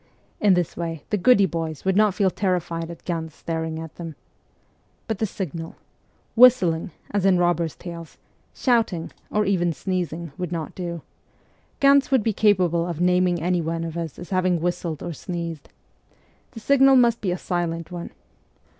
In 0.39 0.55
this 0.55 0.75
way 0.75 1.03
the 1.11 1.15
goody 1.19 1.45
boys 1.45 1.85
would 1.85 1.95
not 1.95 2.15
feel 2.15 2.31
terrified 2.31 2.89
at 2.89 3.05
Ganz 3.05 3.35
staring 3.35 3.77
at 3.77 3.97
them. 3.97 4.15
But 5.07 5.19
the 5.19 5.27
signal? 5.27 5.75
Whistling, 6.35 6.89
as 7.11 7.23
in 7.23 7.37
robbers' 7.37 7.75
tales, 7.75 8.17
shouting, 8.51 9.11
or 9.29 9.45
even 9.45 9.71
sneezing 9.71 10.31
would 10.39 10.51
not 10.51 10.73
do: 10.73 11.03
Ganz 11.79 12.09
would 12.09 12.23
be 12.23 12.33
capable 12.33 12.87
of 12.87 12.99
naming 12.99 13.43
anyone 13.43 13.83
of 13.83 13.95
us 13.95 14.17
as 14.17 14.31
having 14.31 14.59
whistled 14.59 15.03
or 15.03 15.13
sneezed. 15.13 15.69
The 16.53 16.59
signal 16.59 16.95
must 16.95 17.21
be 17.21 17.29
a 17.29 17.37
silent 17.37 17.91
one. 17.91 18.09